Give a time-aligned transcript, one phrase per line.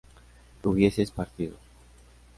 [0.63, 1.57] ¿hubieseis partido?